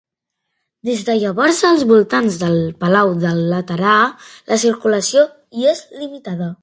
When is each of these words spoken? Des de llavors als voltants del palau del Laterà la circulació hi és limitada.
Des 0.87 1.01
de 1.09 1.15
llavors 1.23 1.59
als 1.69 1.83
voltants 1.91 2.39
del 2.45 2.57
palau 2.85 3.13
del 3.25 3.43
Laterà 3.53 3.93
la 4.53 4.59
circulació 4.67 5.27
hi 5.61 5.69
és 5.75 5.85
limitada. 6.03 6.51